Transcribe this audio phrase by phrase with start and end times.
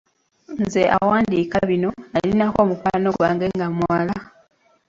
[0.61, 4.15] Nze awandiika bino nnalinako mukwano gwange nga muwala.